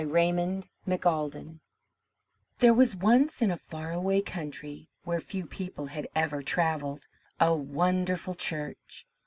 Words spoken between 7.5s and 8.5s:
wonderful